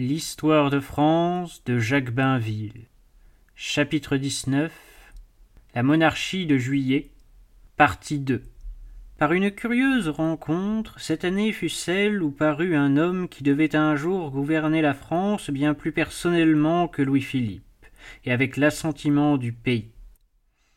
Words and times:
L'histoire 0.00 0.70
de 0.70 0.78
France 0.78 1.64
de 1.64 1.80
Jacques 1.80 2.12
Bainville. 2.12 2.86
Chapitre 3.56 4.16
19 4.16 4.72
La 5.74 5.82
monarchie 5.82 6.46
de 6.46 6.56
Juillet. 6.56 7.10
Partie 7.76 8.20
2 8.20 8.44
Par 9.18 9.32
une 9.32 9.50
curieuse 9.50 10.08
rencontre, 10.08 11.00
cette 11.00 11.24
année 11.24 11.50
fut 11.50 11.68
celle 11.68 12.22
où 12.22 12.30
parut 12.30 12.76
un 12.76 12.96
homme 12.96 13.28
qui 13.28 13.42
devait 13.42 13.74
un 13.74 13.96
jour 13.96 14.30
gouverner 14.30 14.82
la 14.82 14.94
France 14.94 15.50
bien 15.50 15.74
plus 15.74 15.90
personnellement 15.90 16.86
que 16.86 17.02
Louis-Philippe, 17.02 17.64
et 18.24 18.30
avec 18.30 18.56
l'assentiment 18.56 19.36
du 19.36 19.52
pays. 19.52 19.90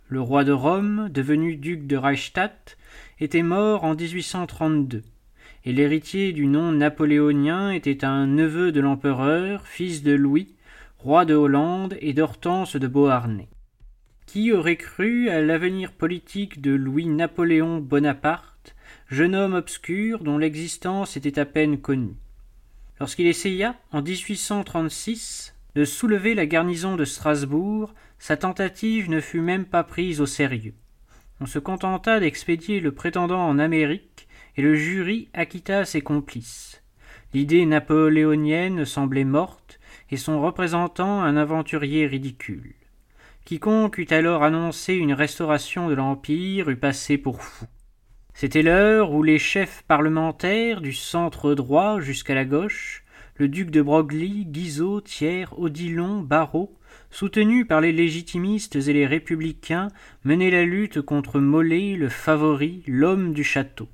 Le 0.08 0.20
roi 0.20 0.44
de 0.44 0.52
Rome, 0.52 1.10
devenu 1.10 1.58
duc 1.58 1.86
de 1.86 1.96
Reichstadt, 1.96 2.76
était 3.20 3.44
mort 3.44 3.84
en 3.84 3.94
1832 3.94 5.04
et 5.66 5.73
l'héritier 5.73 6.34
du 6.34 6.48
nom 6.48 6.71
napoléonien 6.71 7.71
était 7.71 8.04
un 8.04 8.25
neveu 8.25 8.71
de 8.71 8.80
l'empereur, 8.80 9.68
fils 9.68 10.02
de 10.02 10.13
Louis, 10.13 10.55
roi 10.98 11.26
de 11.26 11.36
Hollande 11.36 11.98
et 12.02 12.13
d'Hortense 12.13 12.76
de 12.76 12.88
Beauharnais. 12.88 13.49
Qui 14.26 14.52
aurait 14.52 14.77
cru 14.77 15.30
à 15.30 15.41
l'avenir 15.41 15.91
politique 15.91 16.62
de 16.62 16.72
Louis-Napoléon 16.72 17.80
Bonaparte, 17.80 18.76
jeune 19.08 19.36
homme 19.36 19.53
obscur 19.53 20.23
dont 20.23 20.38
l'existence 20.38 21.17
était 21.17 21.39
à 21.39 21.45
peine 21.45 21.80
connue? 21.80 22.16
Lorsqu'il 23.00 23.28
essaya, 23.28 23.75
en 23.91 24.02
1836, 24.02 25.55
de 25.75 25.86
soulever 25.86 26.34
la 26.34 26.45
garnison 26.45 26.95
de 26.95 27.05
Strasbourg, 27.05 27.94
sa 28.20 28.38
tentative 28.38 29.09
ne 29.09 29.20
fut 29.20 29.41
même 29.41 29.66
pas 29.66 29.84
prise 29.84 30.22
au 30.22 30.25
sérieux. 30.25 30.75
On 31.39 31.48
se 31.48 31.59
contenta 31.59 32.20
d'expédier 32.20 32.80
le 32.80 32.91
prétendant 32.91 33.48
en 33.48 33.58
Amérique 33.58 34.11
et 34.58 34.62
le 34.62 34.76
jury 34.76 35.30
acquitta 35.34 35.86
ses 35.86 36.02
complices. 36.02 36.82
L'idée 37.34 37.66
napoléonienne 37.66 38.86
semblait 38.86 39.23
morte, 39.23 39.80
et 40.09 40.18
son 40.18 40.42
représentant 40.42 41.22
un 41.22 41.38
aventurier 41.38 42.06
ridicule. 42.06 42.73
Quiconque 43.45 43.98
eût 43.98 44.08
alors 44.12 44.44
annoncé 44.44 44.94
une 44.94 45.14
restauration 45.14 45.90
de 45.90 45.94
l'Empire 45.94 46.70
eût 46.70 46.75
passé 46.75 47.17
pour 47.17 47.42
fou. 47.42 47.66
C'était 48.34 48.62
l'heure 48.62 49.12
où 49.12 49.23
les 49.23 49.40
chefs 49.40 49.84
parlementaires, 49.88 50.81
du 50.81 50.94
centre 50.94 51.53
droit 51.53 52.00
jusqu'à 52.00 52.36
la 52.36 52.45
gauche, 52.45 53.03
le 53.36 53.47
duc 53.47 53.72
de 53.72 53.81
Broglie, 53.81 54.45
Guizot, 54.45 55.02
Thiers, 55.02 55.47
Odilon, 55.58 56.22
Barrault, 56.22 56.78
soutenus 57.09 57.68
par 57.68 57.81
les 57.81 57.92
légitimistes 57.92 58.75
et 58.75 58.94
les 58.94 59.06
républicains, 59.06 59.90
menaient 60.23 60.52
la 60.52 60.64
lutte 60.64 61.02
contre 61.02 61.40
Mollet, 61.40 61.95
le 61.95 62.09
favori, 62.09 62.84
l'homme 62.88 63.34
du 63.34 63.44
château. 63.44 63.90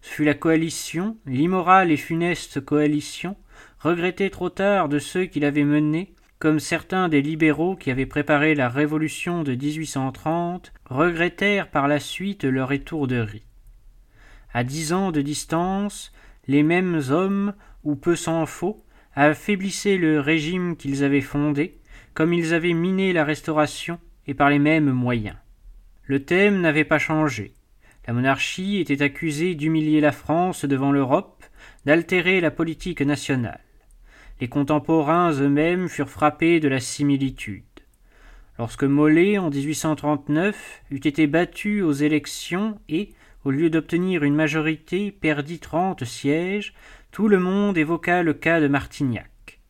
Fut 0.00 0.24
la 0.24 0.34
coalition, 0.34 1.16
l'immorale 1.26 1.90
et 1.90 1.96
funeste 1.96 2.60
coalition, 2.60 3.36
regrettée 3.80 4.30
trop 4.30 4.50
tard 4.50 4.88
de 4.88 4.98
ceux 4.98 5.26
qui 5.26 5.40
l'avaient 5.40 5.64
menée, 5.64 6.14
comme 6.38 6.60
certains 6.60 7.08
des 7.08 7.20
libéraux 7.20 7.74
qui 7.74 7.90
avaient 7.90 8.06
préparé 8.06 8.54
la 8.54 8.68
révolution 8.68 9.42
de 9.42 9.54
1830 9.54 10.72
regrettèrent 10.84 11.70
par 11.70 11.88
la 11.88 11.98
suite 11.98 12.44
leur 12.44 12.72
étourderie. 12.72 13.44
À 14.52 14.64
dix 14.64 14.92
ans 14.92 15.10
de 15.10 15.20
distance, 15.20 16.12
les 16.46 16.62
mêmes 16.62 17.00
hommes, 17.10 17.54
ou 17.84 17.96
peu 17.96 18.16
s'en 18.16 18.46
faut, 18.46 18.84
affaiblissaient 19.14 19.96
le 19.96 20.20
régime 20.20 20.76
qu'ils 20.76 21.02
avaient 21.02 21.20
fondé, 21.20 21.78
comme 22.14 22.32
ils 22.32 22.54
avaient 22.54 22.72
miné 22.72 23.12
la 23.12 23.24
Restauration, 23.24 23.98
et 24.26 24.34
par 24.34 24.50
les 24.50 24.58
mêmes 24.58 24.90
moyens. 24.90 25.36
Le 26.04 26.24
thème 26.24 26.60
n'avait 26.60 26.84
pas 26.84 26.98
changé. 26.98 27.52
La 28.08 28.14
monarchie 28.14 28.78
était 28.78 29.02
accusée 29.02 29.54
d'humilier 29.54 30.00
la 30.00 30.12
France 30.12 30.64
devant 30.64 30.92
l'Europe, 30.92 31.44
d'altérer 31.84 32.40
la 32.40 32.50
politique 32.50 33.02
nationale. 33.02 33.60
Les 34.40 34.48
contemporains 34.48 35.30
eux-mêmes 35.32 35.90
furent 35.90 36.08
frappés 36.08 36.58
de 36.58 36.68
la 36.68 36.80
similitude. 36.80 37.64
Lorsque 38.58 38.84
Mollet, 38.84 39.36
en 39.36 39.50
1839, 39.50 40.84
eut 40.90 41.06
été 41.06 41.26
battu 41.26 41.82
aux 41.82 41.92
élections 41.92 42.80
et, 42.88 43.10
au 43.44 43.50
lieu 43.50 43.68
d'obtenir 43.68 44.24
une 44.24 44.34
majorité, 44.34 45.12
perdit 45.12 45.58
trente 45.58 46.04
sièges, 46.04 46.72
tout 47.10 47.28
le 47.28 47.38
monde 47.38 47.76
évoqua 47.76 48.22
le 48.22 48.32
cas 48.32 48.58
de 48.58 48.68
Martignac. 48.68 49.60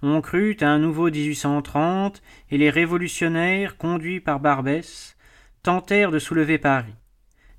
On 0.00 0.22
crut 0.22 0.62
à 0.62 0.70
un 0.70 0.78
nouveau 0.78 1.10
1830 1.10 2.22
et 2.50 2.56
les 2.56 2.70
révolutionnaires, 2.70 3.76
conduits 3.76 4.20
par 4.20 4.40
Barbès, 4.40 5.18
tentèrent 5.62 6.10
de 6.10 6.18
soulever 6.18 6.56
Paris. 6.56 6.94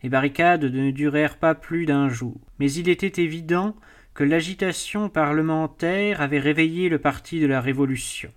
Les 0.02 0.10
barricades 0.10 0.64
ne 0.64 0.92
durèrent 0.92 1.38
pas 1.38 1.56
plus 1.56 1.86
d'un 1.86 2.10
jour, 2.10 2.40
mais 2.60 2.72
il 2.72 2.88
était 2.88 3.22
évident 3.22 3.76
que 4.14 4.24
l'agitation 4.24 5.10
parlementaire 5.10 6.22
avait 6.22 6.40
réveillé 6.40 6.90
le 6.90 7.00
parti 7.00 7.40
de 7.40 7.48
la 7.48 7.62
Révolution. 7.62 8.32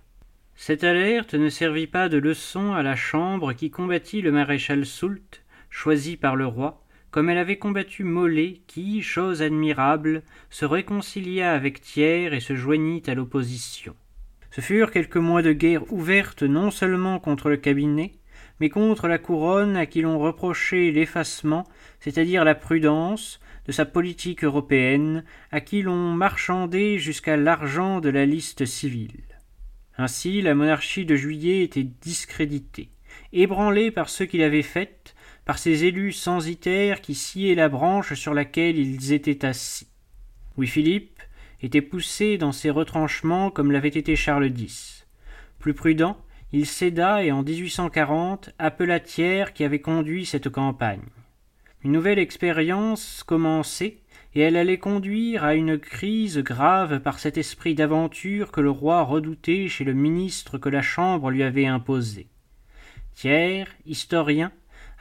Cette 0.55 0.83
alerte 0.83 1.33
ne 1.33 1.49
servit 1.49 1.87
pas 1.87 2.09
de 2.09 2.17
leçon 2.17 2.73
à 2.73 2.83
la 2.83 2.95
Chambre 2.95 3.53
qui 3.53 3.71
combattit 3.71 4.21
le 4.21 4.31
maréchal 4.31 4.85
Soult, 4.85 5.43
choisi 5.69 6.15
par 6.15 6.35
le 6.35 6.45
roi, 6.45 6.83
comme 7.11 7.29
elle 7.29 7.37
avait 7.37 7.57
combattu 7.57 8.03
Mollet 8.03 8.61
qui, 8.67 9.01
chose 9.01 9.41
admirable, 9.41 10.23
se 10.49 10.65
réconcilia 10.65 11.53
avec 11.53 11.81
Thiers 11.81 12.33
et 12.33 12.39
se 12.39 12.55
joignit 12.55 13.07
à 13.07 13.13
l'opposition. 13.13 13.95
Ce 14.51 14.61
furent 14.61 14.91
quelques 14.91 15.17
mois 15.17 15.41
de 15.41 15.51
guerre 15.51 15.91
ouverte 15.91 16.43
non 16.43 16.71
seulement 16.71 17.19
contre 17.19 17.49
le 17.49 17.57
cabinet, 17.57 18.13
contre 18.69 19.07
la 19.07 19.17
couronne 19.17 19.77
à 19.77 19.85
qui 19.85 20.01
l'on 20.01 20.19
reprochait 20.19 20.91
l'effacement, 20.91 21.65
c'est-à-dire 21.99 22.43
la 22.43 22.55
prudence, 22.55 23.39
de 23.65 23.71
sa 23.71 23.85
politique 23.85 24.43
européenne, 24.43 25.23
à 25.51 25.61
qui 25.61 25.81
l'on 25.81 26.13
marchandait 26.13 26.97
jusqu'à 26.97 27.37
l'argent 27.37 28.01
de 28.01 28.09
la 28.09 28.25
liste 28.25 28.65
civile. 28.65 29.23
Ainsi 29.97 30.41
la 30.41 30.55
monarchie 30.55 31.05
de 31.05 31.15
juillet 31.15 31.63
était 31.63 31.83
discréditée, 31.83 32.89
ébranlée 33.31 33.91
par 33.91 34.09
ceux 34.09 34.25
qui 34.25 34.37
l'avaient 34.37 34.63
faite, 34.63 35.15
par 35.45 35.57
ces 35.57 35.85
élus 35.85 36.13
censitaires 36.13 37.01
qui 37.01 37.15
sciaient 37.15 37.55
la 37.55 37.69
branche 37.69 38.13
sur 38.13 38.33
laquelle 38.33 38.77
ils 38.77 39.13
étaient 39.13 39.45
assis. 39.45 39.87
Louis-Philippe 40.57 41.21
était 41.61 41.81
poussé 41.81 42.37
dans 42.37 42.51
ses 42.51 42.69
retranchements 42.69 43.49
comme 43.49 43.71
l'avait 43.71 43.89
été 43.89 44.15
Charles 44.15 44.51
X. 44.57 45.07
Plus 45.59 45.73
prudent, 45.73 46.17
il 46.55 46.67
céda 46.67 47.23
et 47.23 47.31
en 47.31 47.41
1840 47.41 48.51
appela 48.59 48.99
Thiers 48.99 49.53
qui 49.55 49.63
avait 49.63 49.81
conduit 49.81 50.27
cette 50.27 50.49
campagne. 50.49 51.01
Une 51.83 51.93
nouvelle 51.93 52.19
expérience 52.19 53.23
commençait 53.23 53.97
et 54.35 54.41
elle 54.41 54.55
allait 54.55 54.77
conduire 54.77 55.43
à 55.43 55.55
une 55.55 55.79
crise 55.79 56.37
grave 56.37 56.99
par 56.99 57.17
cet 57.17 57.39
esprit 57.39 57.73
d'aventure 57.73 58.51
que 58.51 58.61
le 58.61 58.69
roi 58.69 59.01
redoutait 59.01 59.67
chez 59.67 59.83
le 59.83 59.93
ministre 59.93 60.59
que 60.59 60.69
la 60.69 60.83
Chambre 60.83 61.31
lui 61.31 61.41
avait 61.41 61.65
imposé. 61.65 62.27
Thiers, 63.15 63.65
historien, 63.87 64.51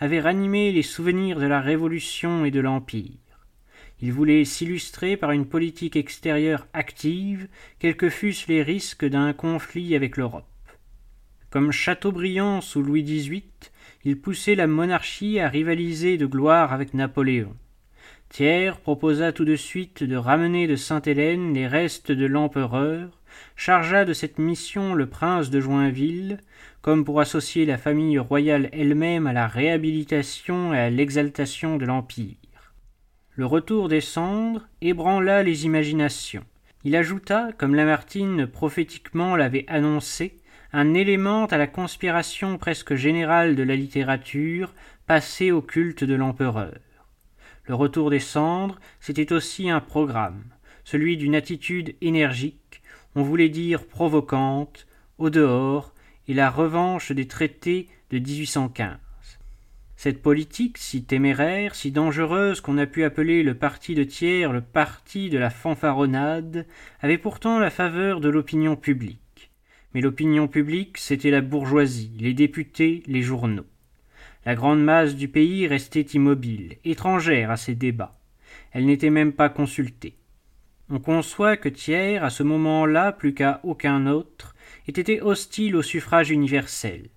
avait 0.01 0.21
ranimé 0.21 0.73
les 0.73 0.83
souvenirs 0.83 1.39
de 1.39 1.47
la 1.47 1.61
Révolution 1.61 2.47
et 2.47 2.51
de 2.51 2.61
l'Empire. 2.61 3.13
Il 4.01 4.13
voulait 4.13 4.47
s'illustrer 4.47 5.19
par 5.19 5.33
une 5.33 5.47
politique 5.47 5.97
extérieure 5.97 6.67
active, 6.73 7.47
quels 7.79 7.97
que 7.97 8.09
fussent 8.09 8.49
les 8.49 8.63
risques 8.63 9.05
d'un 9.05 9.35
conflit 9.35 9.95
avec 9.95 10.17
l'Europe. 10.17 10.47
Comme 11.53 11.71
Chateaubriand 11.71 12.63
sous 12.63 12.83
Louis 12.83 13.03
XVIII, 13.03 13.45
il 14.05 14.19
poussait 14.19 14.55
la 14.55 14.67
monarchie 14.67 15.39
à 15.39 15.51
rivaliser 15.51 16.17
de 16.17 16.25
gloire 16.25 16.73
avec 16.73 16.95
Napoléon. 16.95 17.55
Thiers 18.31 18.73
proposa 18.83 19.33
tout 19.33 19.45
de 19.45 19.55
suite 19.55 20.03
de 20.03 20.17
ramener 20.17 20.67
de 20.67 20.77
Sainte-Hélène 20.77 21.53
les 21.53 21.67
restes 21.67 22.11
de 22.11 22.25
l'empereur, 22.25 23.21
chargea 23.55 24.07
de 24.07 24.15
cette 24.15 24.39
mission 24.39 24.95
le 24.95 25.11
prince 25.11 25.51
de 25.51 25.61
Joinville, 25.61 26.39
comme 26.81 27.05
pour 27.05 27.21
associer 27.21 27.67
la 27.67 27.77
famille 27.77 28.19
royale 28.19 28.71
elle-même 28.73 29.27
à 29.27 29.35
la 29.35 29.47
réhabilitation 29.47 30.73
et 30.73 30.79
à 30.79 30.89
l'exaltation 30.89 31.77
de 31.77 31.85
l'Empire. 31.85 32.73
Le 33.35 33.45
retour 33.45 33.91
des 33.91 34.01
cendres 34.01 34.67
ébranla 34.81 35.43
les 35.43 35.67
imaginations. 35.67 36.45
Il 36.85 36.97
ajouta, 36.97 37.51
comme 37.59 37.75
Lamartine 37.75 38.47
prophétiquement 38.47 39.37
l'avait 39.37 39.67
annoncé, 39.69 40.39
un 40.75 40.95
élément 40.95 41.45
à 41.47 41.59
la 41.59 41.67
conspiration 41.67 42.57
presque 42.57 42.95
générale 42.95 43.57
de 43.57 43.63
la 43.63 43.77
littérature 43.77 44.73
passée 45.07 45.51
au 45.51 45.61
culte 45.61 46.03
de 46.03 46.15
l'empereur. 46.15 46.79
Le 47.65 47.75
retour 47.75 48.11
des 48.11 48.21
cendres, 48.21 48.81
c'était 48.99 49.33
aussi 49.33 49.69
un 49.69 49.81
programme, 49.81 50.45
celui 50.85 51.17
d'une 51.17 51.35
attitude 51.35 51.95
énergique, 52.01 52.83
on 53.15 53.23
voulait 53.23 53.51
dire 53.51 53.87
provocante, 53.87 54.87
au 55.19 55.29
dehors, 55.29 55.93
et 56.27 56.35
la 56.35 56.51
revanche 56.51 57.13
des 57.13 57.29
traités 57.29 57.89
de 58.11 58.19
1815. 58.19 58.97
Cette 59.97 60.23
politique, 60.23 60.79
si 60.79 61.05
téméraire, 61.05 61.75
si 61.75 61.93
dangereuse 61.93 62.61
qu'on 62.61 62.79
a 62.79 62.87
pu 62.87 63.05
appeler 63.05 63.43
le 63.43 63.55
parti 63.55 63.95
de 63.95 64.05
Thiers 64.05 64.49
le 64.53 64.63
parti 64.63 65.31
de 65.31 65.39
la 65.39 65.51
fanfaronnade, 65.51 66.67
avait 67.01 67.19
pourtant 67.19 67.59
la 67.59 67.71
faveur 67.71 68.21
de 68.21 68.29
l'opinion 68.29 68.75
publique. 68.75 69.22
Mais 69.95 70.01
l'opinion 70.01 70.49
publique, 70.49 70.99
c'était 70.99 71.31
la 71.31 71.41
bourgeoisie, 71.41 72.13
les 72.19 72.35
députés, 72.35 73.03
les 73.07 73.23
journaux. 73.23 73.67
La 74.45 74.55
grande 74.55 74.83
masse 74.83 75.15
du 75.15 75.29
pays 75.29 75.67
restait 75.67 76.01
immobile, 76.01 76.77
étrangère 76.85 77.51
à 77.51 77.57
ces 77.57 77.75
débats. 77.75 78.19
Elle 78.73 78.87
n'était 78.87 79.11
même 79.11 79.33
pas 79.33 79.49
consultée. 79.49 80.17
On 80.91 80.99
conçoit 80.99 81.57
que 81.57 81.69
Thiers, 81.69 82.19
à 82.19 82.31
ce 82.31 82.43
moment-là 82.43 83.13
plus 83.13 83.35
qu'à 83.35 83.61
aucun 83.63 84.07
autre, 84.07 84.55
ait 84.89 84.93
été 84.93 85.23
hostile 85.23 85.77
au 85.77 85.83
suffrage 85.83 86.31
universel. 86.31 87.09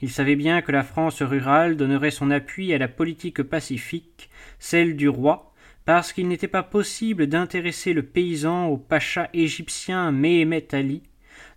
Il 0.00 0.10
savait 0.10 0.34
bien 0.34 0.62
que 0.62 0.72
la 0.72 0.82
France 0.82 1.22
rurale 1.22 1.76
donnerait 1.76 2.10
son 2.10 2.30
appui 2.30 2.72
à 2.72 2.78
la 2.78 2.88
politique 2.88 3.42
pacifique, 3.42 4.30
celle 4.58 4.96
du 4.96 5.08
roi, 5.08 5.52
parce 5.84 6.12
qu'il 6.12 6.26
n'était 6.28 6.48
pas 6.48 6.62
possible 6.62 7.26
d'intéresser 7.26 7.92
le 7.92 8.02
paysan 8.02 8.66
au 8.66 8.76
pacha 8.76 9.28
égyptien 9.32 10.10
Mehemet 10.10 10.74
Ali, 10.74 11.02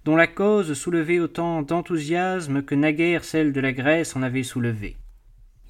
dont 0.05 0.15
la 0.15 0.27
cause 0.27 0.73
soulevait 0.73 1.19
autant 1.19 1.63
d'enthousiasme 1.63 2.61
que 2.61 2.75
naguère 2.75 3.25
celle 3.25 3.51
de 3.51 3.59
la 3.59 3.73
Grèce 3.73 4.15
en 4.15 4.21
avait 4.21 4.43
soulevé. 4.43 4.95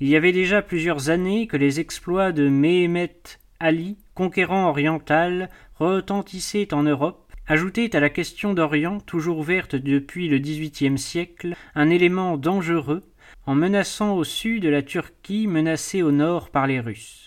Il 0.02 0.10
y 0.10 0.18
avait 0.18 0.34
déjà 0.34 0.62
plusieurs 0.62 1.10
années 1.10 1.48
que 1.48 1.56
les 1.56 1.80
exploits 1.80 2.34
de 2.34 2.50
Mehemet 2.50 3.16
Ali, 3.62 3.98
conquérant 4.14 4.68
oriental, 4.68 5.50
retentissaient 5.76 6.74
en 6.74 6.84
Europe, 6.84 7.32
ajoutaient 7.48 7.96
à 7.96 8.02
la 8.02 8.10
question 8.10 8.54
d'Orient, 8.54 9.00
toujours 9.00 9.40
ouverte 9.40 9.78
depuis 9.78 10.28
le 10.28 10.40
XVIIIe 10.40 10.98
siècle, 10.98 11.56
un 11.74 11.90
élément 11.90 12.36
dangereux, 12.36 13.04
en 13.46 13.56
menaçant 13.56 14.16
au 14.16 14.26
sud 14.26 14.66
la 14.66 14.82
Turquie 14.82 15.48
menacée 15.48 16.02
au 16.02 16.12
nord 16.12 16.50
par 16.50 16.68
les 16.68 16.82
Russes. 16.82 17.25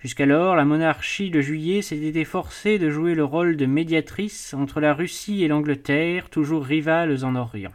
Jusqu'alors, 0.00 0.54
la 0.54 0.64
monarchie 0.64 1.30
de 1.30 1.40
Juillet 1.40 1.82
s'était 1.82 2.20
efforcée 2.20 2.78
de 2.78 2.88
jouer 2.88 3.16
le 3.16 3.24
rôle 3.24 3.56
de 3.56 3.66
médiatrice 3.66 4.54
entre 4.54 4.80
la 4.80 4.94
Russie 4.94 5.42
et 5.42 5.48
l'Angleterre, 5.48 6.30
toujours 6.30 6.64
rivales 6.64 7.24
en 7.24 7.34
Orient. 7.34 7.72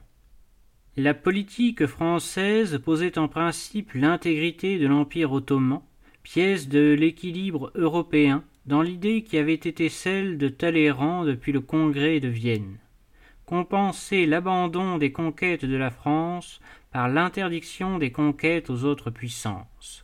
La 0.96 1.14
politique 1.14 1.86
française 1.86 2.80
posait 2.86 3.18
en 3.18 3.28
principe 3.28 3.94
l'intégrité 3.94 4.80
de 4.80 4.88
l'Empire 4.88 5.34
ottoman, 5.34 5.82
pièce 6.22 6.70
de 6.70 6.94
l'équilibre 6.94 7.72
européen, 7.76 8.46
dans 8.68 8.82
l'idée 8.82 9.24
qui 9.24 9.38
avait 9.38 9.54
été 9.54 9.90
celle 9.90 10.38
de 10.38 10.48
Talleyrand 10.48 11.26
depuis 11.26 11.52
le 11.52 11.60
congrès 11.60 12.22
de 12.22 12.30
Vienne. 12.30 12.78
Compenser 13.46 14.26
l'abandon 14.26 14.98
des 14.98 15.12
conquêtes 15.12 15.66
de 15.66 15.76
la 15.76 15.90
France 15.90 16.62
par 16.94 17.10
l'interdiction 17.10 17.98
des 17.98 18.12
conquêtes 18.12 18.70
aux 18.70 18.86
autres 18.86 19.10
puissances. 19.10 20.03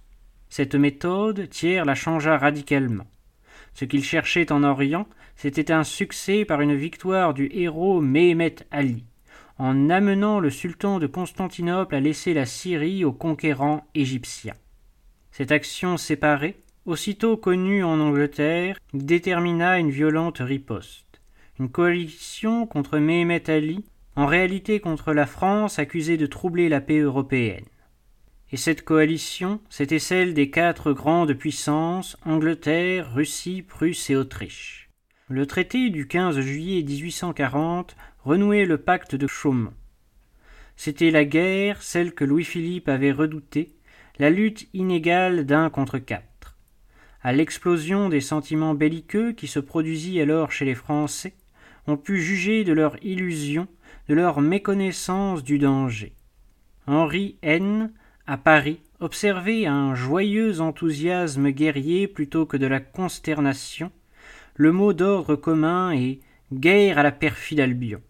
Cette 0.49 0.75
méthode, 0.75 1.47
Thiers 1.49 1.85
la 1.85 1.95
changea 1.95 2.37
radicalement. 2.37 3.07
Ce 3.73 3.85
qu'il 3.85 4.03
cherchait 4.03 4.51
en 4.51 4.63
Orient, 4.63 5.07
c'était 5.35 5.71
un 5.71 5.83
succès 5.83 6.43
par 6.43 6.61
une 6.61 6.75
victoire 6.75 7.33
du 7.33 7.49
héros 7.53 8.01
Mehemet 8.01 8.55
Ali, 8.71 9.05
en 9.57 9.89
amenant 9.89 10.39
le 10.39 10.49
sultan 10.49 10.99
de 10.99 11.07
Constantinople 11.07 11.95
à 11.95 11.99
laisser 11.99 12.33
la 12.33 12.45
Syrie 12.45 13.05
aux 13.05 13.13
conquérants 13.13 13.87
égyptiens. 13.93 14.55
Cette 15.31 15.51
action 15.51 15.97
séparée, 15.97 16.57
aussitôt 16.85 17.37
connue 17.37 17.83
en 17.83 17.99
Angleterre, 17.99 18.79
détermina 18.93 19.79
une 19.79 19.91
violente 19.91 20.39
riposte. 20.39 21.21
Une 21.59 21.69
coalition 21.69 22.65
contre 22.65 22.97
Mehemet 22.97 23.49
Ali, 23.49 23.85
en 24.15 24.25
réalité 24.25 24.79
contre 24.79 25.13
la 25.13 25.25
France 25.25 25.77
accusée 25.77 26.17
de 26.17 26.25
troubler 26.25 26.67
la 26.67 26.81
paix 26.81 26.99
européenne. 26.99 27.65
Et 28.51 28.57
cette 28.57 28.83
coalition, 28.83 29.61
c'était 29.69 29.99
celle 29.99 30.33
des 30.33 30.49
quatre 30.49 30.91
grandes 30.91 31.33
puissances, 31.33 32.17
Angleterre, 32.25 33.13
Russie, 33.13 33.61
Prusse 33.61 34.09
et 34.09 34.15
Autriche. 34.15 34.89
Le 35.27 35.45
traité 35.45 35.91
du 35.91 36.07
15 36.07 36.39
juillet 36.39 36.81
1840 36.81 37.95
renouait 38.23 38.65
le 38.65 38.79
pacte 38.79 39.13
de 39.13 39.27
Chaumont. 39.27 39.73
C'était 40.75 41.11
la 41.11 41.25
guerre, 41.25 41.83
celle 41.83 42.13
que 42.13 42.23
Louis-Philippe 42.23 42.89
avait 42.89 43.11
redoutée, 43.11 43.75
la 44.17 44.31
lutte 44.31 44.67
inégale 44.73 45.45
d'un 45.45 45.69
contre 45.69 45.99
quatre. 45.99 46.57
À 47.21 47.33
l'explosion 47.33 48.09
des 48.09 48.21
sentiments 48.21 48.73
belliqueux 48.73 49.33
qui 49.33 49.47
se 49.47 49.59
produisit 49.59 50.19
alors 50.21 50.51
chez 50.51 50.65
les 50.65 50.73
Français, 50.73 51.35
on 51.85 51.97
put 51.97 52.19
juger 52.19 52.63
de 52.63 52.73
leur 52.73 52.95
illusion, 53.03 53.67
de 54.07 54.15
leur 54.15 54.41
méconnaissance 54.41 55.43
du 55.43 55.59
danger. 55.59 56.13
Henri 56.87 57.37
N 57.43 57.91
à 58.29 58.37
Paris, 58.37 58.79
observer 58.99 59.65
un 59.65 59.95
joyeux 59.95 60.61
enthousiasme 60.61 61.49
guerrier 61.49 62.07
plutôt 62.07 62.45
que 62.45 62.57
de 62.57 62.67
la 62.67 62.79
consternation, 62.79 63.91
le 64.53 64.71
mot 64.71 64.93
d'ordre 64.93 65.35
commun 65.35 65.93
est 65.93 66.19
guerre 66.53 66.99
à 66.99 67.03
la 67.03 67.11
perfide 67.11 67.59
Albion. 67.59 68.01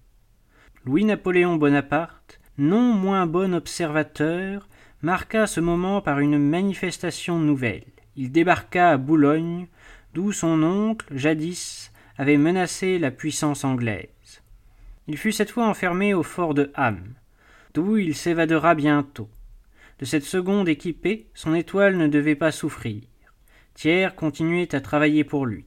Louis-Napoléon 0.83 1.55
Bonaparte, 1.55 2.41
non 2.57 2.93
moins 2.93 3.27
bon 3.27 3.55
observateur, 3.55 4.67
marqua 5.01 5.47
ce 5.47 5.61
moment 5.61 6.01
par 6.01 6.19
une 6.19 6.37
manifestation 6.37 7.39
nouvelle. 7.39 7.85
Il 8.17 8.33
débarqua 8.33 8.89
à 8.89 8.97
Boulogne, 8.97 9.67
d'où 10.13 10.33
son 10.33 10.63
oncle, 10.63 11.07
jadis, 11.15 11.93
avait 12.17 12.35
menacé 12.35 12.99
la 12.99 13.11
puissance 13.11 13.63
anglaise. 13.63 14.41
Il 15.07 15.15
fut 15.15 15.31
cette 15.31 15.51
fois 15.51 15.69
enfermé 15.69 16.13
au 16.13 16.23
fort 16.23 16.53
de 16.53 16.73
Ham, 16.75 17.13
d'où 17.73 17.95
il 17.95 18.15
s'évadera 18.15 18.75
bientôt. 18.75 19.29
De 19.99 20.05
cette 20.05 20.23
seconde 20.23 20.69
équipée, 20.69 21.27
son 21.33 21.53
étoile 21.53 21.97
ne 21.97 22.07
devait 22.07 22.35
pas 22.35 22.51
souffrir. 22.51 23.03
Thiers 23.73 24.15
continuait 24.15 24.73
à 24.73 24.81
travailler 24.81 25.23
pour 25.23 25.45
lui. 25.45 25.65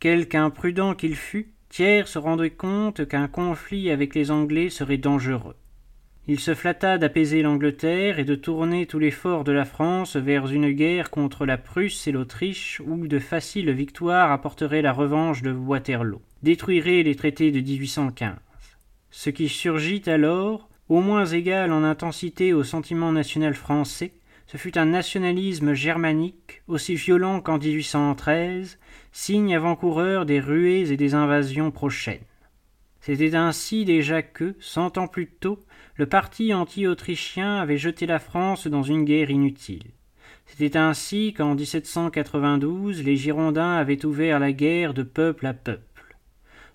Quelque 0.00 0.36
imprudent 0.36 0.94
qu'il 0.94 1.16
fût, 1.16 1.52
Thiers 1.68 2.06
se 2.06 2.18
rendait 2.18 2.50
compte 2.50 3.06
qu'un 3.06 3.28
conflit 3.28 3.90
avec 3.90 4.14
les 4.14 4.30
Anglais 4.30 4.70
serait 4.70 4.96
dangereux. 4.96 5.56
Il 6.26 6.40
se 6.40 6.54
flatta 6.54 6.98
d'apaiser 6.98 7.42
l'Angleterre 7.42 8.18
et 8.18 8.24
de 8.24 8.34
tourner 8.34 8.86
tous 8.86 8.98
les 8.98 9.10
forts 9.10 9.44
de 9.44 9.52
la 9.52 9.64
France 9.64 10.16
vers 10.16 10.50
une 10.50 10.70
guerre 10.72 11.10
contre 11.10 11.46
la 11.46 11.56
Prusse 11.56 12.06
et 12.06 12.12
l'Autriche 12.12 12.82
où 12.86 13.06
de 13.06 13.18
faciles 13.18 13.70
victoires 13.70 14.30
apporteraient 14.30 14.82
la 14.82 14.92
revanche 14.92 15.42
de 15.42 15.52
Waterloo, 15.52 16.20
détruiraient 16.42 17.02
les 17.02 17.14
traités 17.14 17.50
de 17.50 17.60
1815. 17.60 18.36
Ce 19.10 19.30
qui 19.30 19.48
surgit 19.48 20.02
alors, 20.06 20.67
au 20.88 21.00
moins 21.00 21.26
égal 21.26 21.72
en 21.72 21.84
intensité 21.84 22.52
au 22.52 22.64
sentiment 22.64 23.12
national 23.12 23.54
français, 23.54 24.12
ce 24.46 24.56
fut 24.56 24.78
un 24.78 24.86
nationalisme 24.86 25.74
germanique 25.74 26.62
aussi 26.68 26.94
violent 26.94 27.40
qu'en 27.40 27.58
1813, 27.58 28.78
signe 29.12 29.54
avant-coureur 29.54 30.24
des 30.24 30.40
ruées 30.40 30.90
et 30.90 30.96
des 30.96 31.14
invasions 31.14 31.70
prochaines. 31.70 32.24
C'était 33.00 33.36
ainsi 33.36 33.84
déjà 33.84 34.22
que, 34.22 34.56
cent 34.58 34.96
ans 34.96 35.06
plus 35.06 35.28
tôt, 35.28 35.64
le 35.96 36.06
parti 36.06 36.54
anti-autrichien 36.54 37.56
avait 37.56 37.76
jeté 37.76 38.06
la 38.06 38.18
France 38.18 38.66
dans 38.66 38.82
une 38.82 39.04
guerre 39.04 39.30
inutile. 39.30 39.90
C'était 40.46 40.78
ainsi 40.78 41.34
qu'en 41.34 41.54
1792 41.54 43.02
les 43.02 43.16
Girondins 43.16 43.74
avaient 43.74 44.04
ouvert 44.06 44.38
la 44.38 44.52
guerre 44.52 44.94
de 44.94 45.02
peuple 45.02 45.46
à 45.46 45.52
peuple. 45.52 46.16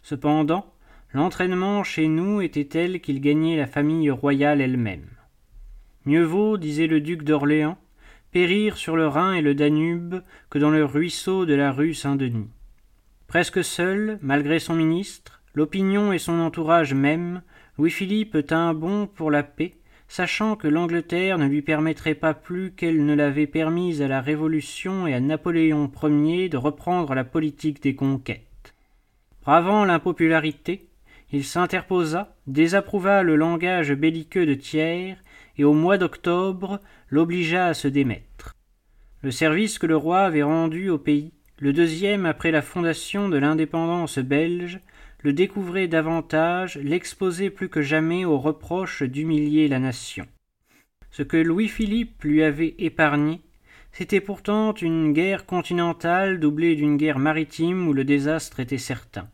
Cependant, 0.04 0.73
L'entraînement 1.14 1.84
chez 1.84 2.08
nous 2.08 2.42
était 2.42 2.66
tel 2.66 3.00
qu'il 3.00 3.22
gagnait 3.22 3.56
la 3.56 3.68
famille 3.68 4.10
royale 4.10 4.62
elle-même. 4.62 5.10
Mieux 6.06 6.24
vaut, 6.24 6.58
disait 6.58 6.88
le 6.88 7.02
duc 7.02 7.24
d'Orléans, 7.24 7.78
périr 8.32 8.78
sur 8.78 8.96
le 8.96 9.08
Rhin 9.08 9.34
et 9.34 9.42
le 9.42 9.54
Danube 9.54 10.16
que 10.50 10.58
dans 10.58 10.72
le 10.72 10.84
ruisseau 10.84 11.46
de 11.46 11.54
la 11.54 11.72
rue 11.72 11.94
Saint-Denis. 11.94 12.50
Presque 13.28 13.64
seul, 13.64 14.18
malgré 14.24 14.58
son 14.58 14.74
ministre, 14.74 15.44
l'opinion 15.54 16.12
et 16.14 16.18
son 16.18 16.40
entourage 16.40 16.96
même, 16.96 17.44
Louis-Philippe 17.78 18.48
tint 18.48 18.74
bon 18.74 19.06
pour 19.06 19.30
la 19.30 19.44
paix, 19.44 19.76
sachant 20.08 20.56
que 20.56 20.68
l'Angleterre 20.68 21.38
ne 21.38 21.48
lui 21.48 21.62
permettrait 21.62 22.16
pas 22.16 22.34
plus 22.34 22.72
qu'elle 22.72 23.06
ne 23.06 23.14
l'avait 23.14 23.48
permise 23.48 24.02
à 24.02 24.08
la 24.08 24.20
Révolution 24.20 25.06
et 25.06 25.14
à 25.14 25.20
Napoléon 25.20 25.92
Ier 26.04 26.50
de 26.50 26.58
reprendre 26.58 27.14
la 27.14 27.24
politique 27.24 27.84
des 27.84 27.94
conquêtes. 27.94 28.74
Bravant 29.44 29.86
l'impopularité, 29.86 30.90
il 31.34 31.44
s'interposa, 31.44 32.38
désapprouva 32.46 33.24
le 33.24 33.36
langage 33.36 33.92
belliqueux 33.92 34.46
de 34.46 34.54
Thiers, 34.54 35.16
et 35.58 35.64
au 35.64 35.74
mois 35.74 35.98
d'octobre 35.98 36.80
l'obligea 37.10 37.66
à 37.66 37.74
se 37.74 37.88
démettre. 37.88 38.56
Le 39.24 39.32
service 39.32 39.80
que 39.80 39.88
le 39.88 39.98
roi 39.98 40.22
avait 40.22 40.44
rendu 40.44 40.90
au 40.90 41.00
pays, 41.00 41.34
le 41.58 41.74
deuxième 41.74 42.28
après 42.28 42.52
la 42.52 42.62
fondation 42.62 43.30
de 43.30 43.38
l'indépendance 43.38 44.20
belge, 44.20 44.80
le 45.22 45.34
découvrait 45.34 45.88
davantage, 45.88 46.78
l'exposait 46.78 47.50
plus 47.50 47.70
que 47.70 47.82
jamais 47.82 48.26
aux 48.26 48.38
reproches 48.38 49.02
d'humilier 49.02 49.68
la 49.68 49.80
nation. 49.80 50.28
Ce 51.10 51.24
que 51.24 51.38
Louis-Philippe 51.38 52.22
lui 52.24 52.44
avait 52.44 52.76
épargné, 52.78 53.42
c'était 53.92 54.22
pourtant 54.22 54.74
une 54.74 55.14
guerre 55.14 55.48
continentale 55.48 56.40
doublée 56.40 56.76
d'une 56.76 56.98
guerre 56.98 57.20
maritime 57.20 57.88
où 57.88 57.94
le 57.94 58.04
désastre 58.04 58.60
était 58.60 58.78
certain. 58.78 59.30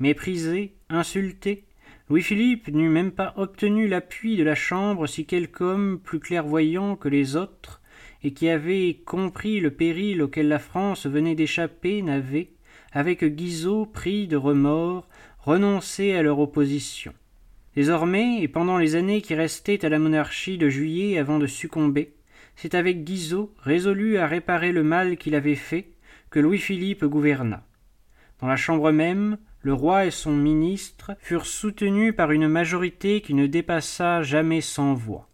Méprisé, 0.00 0.72
insulté, 0.88 1.64
Louis-Philippe 2.08 2.68
n'eût 2.68 2.88
même 2.88 3.12
pas 3.12 3.34
obtenu 3.36 3.86
l'appui 3.86 4.38
de 4.38 4.42
la 4.42 4.54
Chambre 4.54 5.06
si 5.06 5.26
quelque 5.26 5.62
homme 5.62 6.00
plus 6.02 6.20
clairvoyant 6.20 6.96
que 6.96 7.08
les 7.08 7.36
autres, 7.36 7.82
et 8.22 8.32
qui 8.32 8.48
avait 8.48 9.02
compris 9.04 9.60
le 9.60 9.70
péril 9.70 10.22
auquel 10.22 10.48
la 10.48 10.58
France 10.58 11.06
venait 11.06 11.34
d'échapper, 11.34 12.00
n'avait, 12.00 12.50
avec 12.92 13.22
Guizot 13.24 13.84
pris 13.84 14.26
de 14.26 14.38
remords, 14.38 15.06
renoncé 15.38 16.14
à 16.14 16.22
leur 16.22 16.38
opposition. 16.38 17.12
Désormais, 17.76 18.40
et 18.40 18.48
pendant 18.48 18.78
les 18.78 18.96
années 18.96 19.20
qui 19.20 19.34
restaient 19.34 19.84
à 19.84 19.90
la 19.90 19.98
monarchie 19.98 20.56
de 20.56 20.70
juillet 20.70 21.18
avant 21.18 21.38
de 21.38 21.46
succomber, 21.46 22.14
c'est 22.56 22.74
avec 22.74 23.04
Guizot, 23.04 23.54
résolu 23.58 24.16
à 24.16 24.26
réparer 24.26 24.72
le 24.72 24.82
mal 24.82 25.18
qu'il 25.18 25.34
avait 25.34 25.54
fait, 25.56 25.90
que 26.30 26.40
Louis-Philippe 26.40 27.04
gouverna. 27.04 27.66
Dans 28.40 28.46
la 28.46 28.56
chambre 28.56 28.92
même, 28.92 29.36
le 29.62 29.74
roi 29.74 30.06
et 30.06 30.10
son 30.10 30.32
ministre 30.32 31.12
furent 31.18 31.46
soutenus 31.46 32.14
par 32.16 32.30
une 32.32 32.48
majorité 32.48 33.20
qui 33.20 33.34
ne 33.34 33.46
dépassa 33.46 34.22
jamais 34.22 34.60
cent 34.60 34.94
voix. 34.94 35.28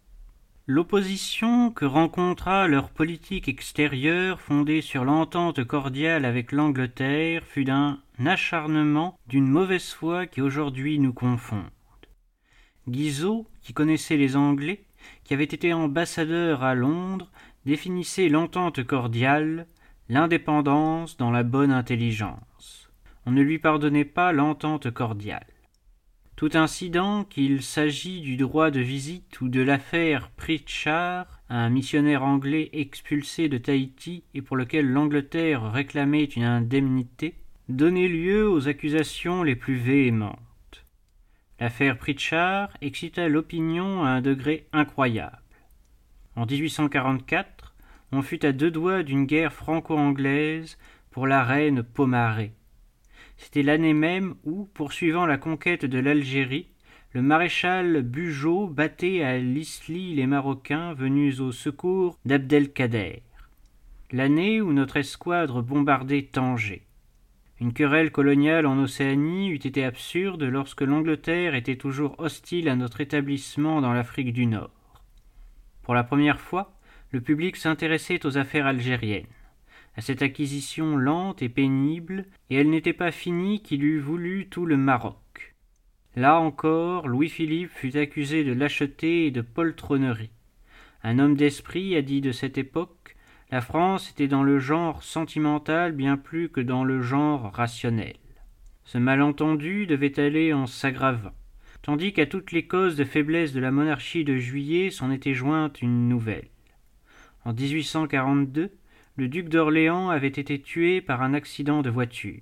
L'opposition 0.69 1.71
que 1.71 1.85
rencontra 1.85 2.67
leur 2.67 2.89
politique 2.89 3.47
extérieure 3.47 4.41
fondée 4.41 4.81
sur 4.81 5.05
l'entente 5.05 5.63
cordiale 5.63 6.25
avec 6.25 6.51
l'Angleterre 6.51 7.43
fut 7.45 7.63
d'un 7.63 7.99
acharnement, 8.25 9.17
d'une 9.27 9.47
mauvaise 9.47 9.93
foi 9.93 10.25
qui 10.27 10.41
aujourd'hui 10.41 10.99
nous 10.99 11.13
confondent. 11.13 11.69
Guizot, 12.89 13.47
qui 13.61 13.73
connaissait 13.73 14.17
les 14.17 14.35
Anglais, 14.35 14.83
qui 15.23 15.33
avait 15.33 15.45
été 15.45 15.71
ambassadeur 15.71 16.63
à 16.63 16.75
Londres, 16.75 17.31
définissait 17.65 18.27
l'entente 18.27 18.83
cordiale, 18.83 19.67
l'indépendance 20.09 21.15
dans 21.15 21.31
la 21.31 21.43
bonne 21.43 21.71
intelligence. 21.71 22.39
On 23.27 23.31
ne 23.31 23.41
lui 23.41 23.59
pardonnait 23.59 24.05
pas 24.05 24.31
l'entente 24.31 24.89
cordiale. 24.89 25.45
Tout 26.37 26.51
incident, 26.53 27.25
qu'il 27.25 27.61
s'agit 27.61 28.21
du 28.21 28.37
droit 28.37 28.71
de 28.71 28.79
visite 28.79 29.41
ou 29.41 29.49
de 29.49 29.59
l'affaire 29.59 30.29
Pritchard, 30.29 31.41
un 31.49 31.69
missionnaire 31.69 32.23
anglais 32.23 32.69
expulsé 32.71 33.49
de 33.49 33.57
Tahiti 33.57 34.23
et 34.33 34.41
pour 34.41 34.55
lequel 34.55 34.89
l'Angleterre 34.89 35.73
réclamait 35.73 36.23
une 36.23 36.45
indemnité, 36.45 37.35
donnait 37.67 38.07
lieu 38.07 38.49
aux 38.49 38.69
accusations 38.69 39.43
les 39.43 39.57
plus 39.57 39.75
véhémentes. 39.75 40.85
L'affaire 41.59 41.97
Pritchard 41.97 42.69
excita 42.79 43.27
l'opinion 43.27 44.05
à 44.05 44.09
un 44.11 44.21
degré 44.21 44.69
incroyable. 44.71 45.41
En 46.37 46.45
1844, 46.45 47.75
on 48.13 48.21
fut 48.21 48.45
à 48.45 48.53
deux 48.53 48.71
doigts 48.71 49.03
d'une 49.03 49.25
guerre 49.25 49.51
franco-anglaise 49.51 50.77
pour 51.11 51.27
la 51.27 51.43
reine 51.43 51.83
Pomaré. 51.83 52.53
C'était 53.37 53.63
l'année 53.63 53.93
même 53.93 54.35
où, 54.43 54.65
poursuivant 54.73 55.25
la 55.25 55.37
conquête 55.37 55.85
de 55.85 55.99
l'Algérie, 55.99 56.67
le 57.13 57.21
maréchal 57.21 58.01
Bugeaud 58.01 58.67
battait 58.67 59.23
à 59.23 59.37
l'Isly 59.37 60.15
les 60.15 60.27
Marocains 60.27 60.93
venus 60.93 61.39
au 61.39 61.51
secours 61.51 62.17
d'Abdelkader. 62.25 63.23
L'année 64.11 64.61
où 64.61 64.73
notre 64.73 64.97
escouadre 64.97 65.61
bombardait 65.61 66.23
Tanger. 66.23 66.83
Une 67.59 67.73
querelle 67.73 68.11
coloniale 68.11 68.65
en 68.65 68.77
Océanie 68.77 69.49
eût 69.49 69.55
été 69.55 69.83
absurde 69.83 70.43
lorsque 70.43 70.81
l'Angleterre 70.81 71.55
était 71.55 71.77
toujours 71.77 72.19
hostile 72.19 72.69
à 72.69 72.75
notre 72.75 73.01
établissement 73.01 73.81
dans 73.81 73.93
l'Afrique 73.93 74.33
du 74.33 74.45
Nord. 74.45 74.71
Pour 75.81 75.95
la 75.95 76.03
première 76.03 76.39
fois, 76.39 76.73
le 77.11 77.21
public 77.21 77.55
s'intéressait 77.55 78.25
aux 78.25 78.37
affaires 78.37 78.67
algériennes 78.67 79.25
à 79.97 80.01
cette 80.01 80.21
acquisition 80.21 80.95
lente 80.95 81.41
et 81.41 81.49
pénible, 81.49 82.25
et 82.49 82.55
elle 82.55 82.69
n'était 82.69 82.93
pas 82.93 83.11
finie 83.11 83.61
qu'il 83.61 83.83
eût 83.83 83.99
voulu 83.99 84.47
tout 84.47 84.67
le 84.67 84.77
Maroc. 84.77 85.55
Là 86.15 86.39
encore, 86.39 87.07
Louis-Philippe 87.07 87.71
fut 87.71 87.97
accusé 87.97 88.43
de 88.43 88.53
lâcheté 88.53 89.25
et 89.25 89.31
de 89.31 89.41
poltronnerie. 89.41 90.29
Un 91.03 91.17
homme 91.19 91.35
d'esprit 91.35 91.95
a 91.95 92.03
dit 92.03 92.21
de 92.21 92.31
cette 92.31 92.59
époque 92.59 93.15
La 93.51 93.61
France 93.61 94.11
était 94.11 94.27
dans 94.27 94.43
le 94.43 94.59
genre 94.59 95.03
sentimental 95.03 95.93
bien 95.93 96.15
plus 96.15 96.49
que 96.49 96.61
dans 96.61 96.83
le 96.83 97.01
genre 97.01 97.51
rationnel. 97.53 98.15
Ce 98.83 98.99
malentendu 98.99 99.87
devait 99.87 100.19
aller 100.19 100.53
en 100.53 100.67
s'aggravant, 100.67 101.33
tandis 101.81 102.13
qu'à 102.13 102.27
toutes 102.27 102.51
les 102.51 102.67
causes 102.67 102.95
de 102.95 103.03
faiblesse 103.03 103.51
de 103.51 103.59
la 103.59 103.71
monarchie 103.71 104.23
de 104.23 104.37
juillet 104.37 104.91
s'en 104.91 105.11
était 105.11 105.33
jointe 105.33 105.81
une 105.81 106.07
nouvelle. 106.07 106.49
En 107.45 107.53
1842, 107.53 108.71
le 109.17 109.27
duc 109.27 109.49
d'Orléans 109.49 110.09
avait 110.09 110.27
été 110.27 110.61
tué 110.61 111.01
par 111.01 111.23
un 111.23 111.33
accident 111.33 111.81
de 111.81 111.89
voiture. 111.89 112.39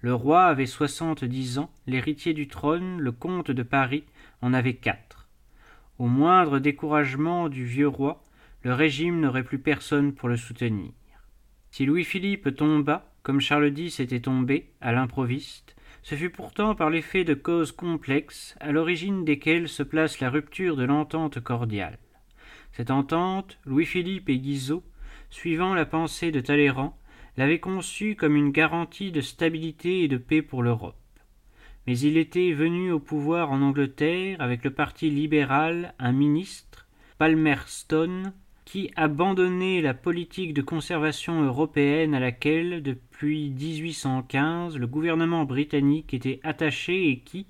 Le 0.00 0.14
roi 0.14 0.44
avait 0.44 0.66
soixante-dix 0.66 1.58
ans, 1.58 1.70
l'héritier 1.86 2.34
du 2.34 2.46
trône, 2.46 3.00
le 3.00 3.10
comte 3.10 3.50
de 3.50 3.62
Paris, 3.62 4.04
en 4.42 4.52
avait 4.52 4.74
quatre. 4.74 5.30
Au 5.98 6.06
moindre 6.06 6.58
découragement 6.58 7.48
du 7.48 7.64
vieux 7.64 7.88
roi, 7.88 8.22
le 8.64 8.74
régime 8.74 9.18
n'aurait 9.18 9.44
plus 9.44 9.58
personne 9.58 10.12
pour 10.12 10.28
le 10.28 10.36
soutenir. 10.36 10.92
Si 11.70 11.86
Louis-Philippe 11.86 12.54
tomba, 12.54 13.10
comme 13.22 13.40
Charles 13.40 13.72
X 13.74 13.98
était 13.98 14.20
tombé, 14.20 14.72
à 14.82 14.92
l'improviste, 14.92 15.74
ce 16.02 16.16
fut 16.16 16.28
pourtant 16.28 16.74
par 16.74 16.90
l'effet 16.90 17.24
de 17.24 17.32
causes 17.32 17.72
complexes, 17.72 18.54
à 18.60 18.72
l'origine 18.72 19.24
desquelles 19.24 19.70
se 19.70 19.82
place 19.82 20.20
la 20.20 20.28
rupture 20.28 20.76
de 20.76 20.84
l'entente 20.84 21.40
cordiale. 21.40 21.98
Cette 22.72 22.90
entente, 22.90 23.58
Louis-Philippe 23.64 24.28
et 24.28 24.38
Guizot 24.38 24.84
suivant 25.30 25.74
la 25.74 25.86
pensée 25.86 26.30
de 26.30 26.40
Talleyrand, 26.40 26.96
l'avait 27.36 27.60
conçu 27.60 28.14
comme 28.14 28.36
une 28.36 28.50
garantie 28.50 29.10
de 29.10 29.20
stabilité 29.20 30.02
et 30.02 30.08
de 30.08 30.16
paix 30.16 30.42
pour 30.42 30.62
l'Europe. 30.62 30.96
Mais 31.86 31.98
il 31.98 32.16
était 32.16 32.52
venu 32.52 32.92
au 32.92 33.00
pouvoir 33.00 33.50
en 33.50 33.60
Angleterre 33.60 34.40
avec 34.40 34.64
le 34.64 34.70
parti 34.70 35.10
libéral 35.10 35.94
un 35.98 36.12
ministre, 36.12 36.86
Palmerston, 37.18 38.32
qui 38.64 38.90
abandonnait 38.96 39.82
la 39.82 39.92
politique 39.92 40.54
de 40.54 40.62
conservation 40.62 41.42
européenne 41.42 42.14
à 42.14 42.20
laquelle, 42.20 42.82
depuis 42.82 43.50
1815, 43.50 44.78
le 44.78 44.86
gouvernement 44.86 45.44
britannique 45.44 46.14
était 46.14 46.40
attaché 46.42 47.10
et 47.10 47.18
qui, 47.18 47.46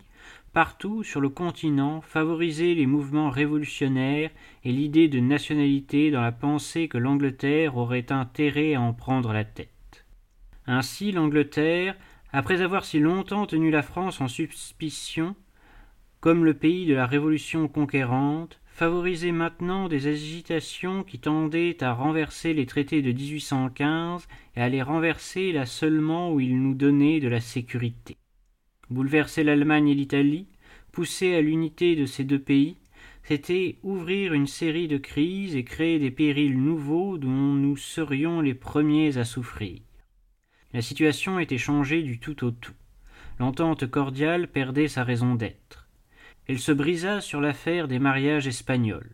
Partout 0.54 1.02
sur 1.02 1.20
le 1.20 1.30
continent 1.30 2.00
favoriser 2.00 2.76
les 2.76 2.86
mouvements 2.86 3.28
révolutionnaires 3.28 4.30
et 4.62 4.70
l'idée 4.70 5.08
de 5.08 5.18
nationalité 5.18 6.12
dans 6.12 6.20
la 6.20 6.30
pensée 6.30 6.86
que 6.86 6.96
l'Angleterre 6.96 7.76
aurait 7.76 8.12
intérêt 8.12 8.74
à 8.74 8.80
en 8.80 8.92
prendre 8.92 9.32
la 9.32 9.44
tête. 9.44 10.06
Ainsi 10.68 11.10
l'Angleterre, 11.10 11.96
après 12.32 12.62
avoir 12.62 12.84
si 12.84 13.00
longtemps 13.00 13.46
tenu 13.46 13.72
la 13.72 13.82
France 13.82 14.20
en 14.20 14.28
suspicion, 14.28 15.34
comme 16.20 16.44
le 16.44 16.54
pays 16.54 16.86
de 16.86 16.94
la 16.94 17.06
Révolution 17.06 17.66
conquérante, 17.66 18.60
favorisait 18.66 19.32
maintenant 19.32 19.88
des 19.88 20.06
agitations 20.06 21.02
qui 21.02 21.18
tendaient 21.18 21.82
à 21.82 21.92
renverser 21.92 22.54
les 22.54 22.66
traités 22.66 23.02
de 23.02 23.10
1815 23.10 24.28
et 24.54 24.60
à 24.60 24.68
les 24.68 24.82
renverser 24.82 25.50
là 25.50 25.66
seulement 25.66 26.32
où 26.32 26.38
ils 26.38 26.62
nous 26.62 26.74
donnaient 26.74 27.18
de 27.18 27.26
la 27.26 27.40
sécurité. 27.40 28.16
Bouleverser 28.94 29.42
l'Allemagne 29.42 29.88
et 29.88 29.94
l'Italie, 29.94 30.46
pousser 30.92 31.34
à 31.34 31.40
l'unité 31.40 31.96
de 31.96 32.06
ces 32.06 32.22
deux 32.22 32.38
pays, 32.38 32.76
c'était 33.24 33.76
ouvrir 33.82 34.34
une 34.34 34.46
série 34.46 34.86
de 34.86 34.98
crises 34.98 35.56
et 35.56 35.64
créer 35.64 35.98
des 35.98 36.12
périls 36.12 36.62
nouveaux 36.62 37.18
dont 37.18 37.28
nous 37.28 37.76
serions 37.76 38.40
les 38.40 38.54
premiers 38.54 39.18
à 39.18 39.24
souffrir. 39.24 39.80
La 40.72 40.80
situation 40.80 41.40
était 41.40 41.58
changée 41.58 42.02
du 42.02 42.20
tout 42.20 42.44
au 42.44 42.52
tout. 42.52 42.74
L'entente 43.40 43.84
cordiale 43.90 44.46
perdait 44.46 44.86
sa 44.86 45.02
raison 45.02 45.34
d'être. 45.34 45.88
Elle 46.46 46.60
se 46.60 46.70
brisa 46.70 47.20
sur 47.20 47.40
l'affaire 47.40 47.88
des 47.88 47.98
mariages 47.98 48.46
espagnols. 48.46 49.10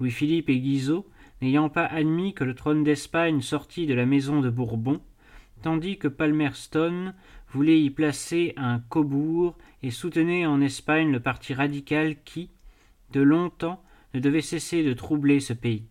Louis-Philippe 0.00 0.48
et 0.48 0.58
Guizot, 0.58 1.08
n'ayant 1.40 1.68
pas 1.68 1.86
admis 1.86 2.34
que 2.34 2.42
le 2.42 2.56
trône 2.56 2.82
d'Espagne 2.82 3.40
sortît 3.40 3.86
de 3.86 3.94
la 3.94 4.04
maison 4.04 4.40
de 4.40 4.50
Bourbon, 4.50 5.00
tandis 5.62 5.96
que 5.96 6.08
Palmerston 6.08 7.14
voulait 7.52 7.80
y 7.80 7.90
placer 7.90 8.54
un 8.56 8.80
Cobourg 8.80 9.56
et 9.82 9.90
soutenait 9.90 10.46
en 10.46 10.60
Espagne 10.60 11.12
le 11.12 11.20
parti 11.20 11.54
radical 11.54 12.16
qui, 12.24 12.50
de 13.12 13.20
longtemps, 13.20 13.82
ne 14.14 14.20
devait 14.20 14.40
cesser 14.40 14.82
de 14.82 14.92
troubler 14.92 15.40
ce 15.40 15.52
pays. 15.52 15.84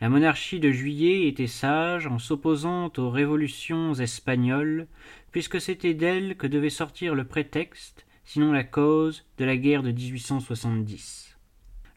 La 0.00 0.08
monarchie 0.08 0.60
de 0.60 0.70
Juillet 0.70 1.26
était 1.26 1.46
sage 1.46 2.06
en 2.06 2.18
s'opposant 2.18 2.92
aux 2.98 3.10
révolutions 3.10 3.94
espagnoles, 3.94 4.86
puisque 5.32 5.60
c'était 5.60 5.94
d'elle 5.94 6.36
que 6.36 6.46
devait 6.46 6.70
sortir 6.70 7.14
le 7.14 7.24
prétexte, 7.24 8.06
sinon 8.24 8.52
la 8.52 8.64
cause, 8.64 9.24
de 9.38 9.44
la 9.44 9.56
guerre 9.56 9.82
de 9.82 9.92
1870. 9.92 11.36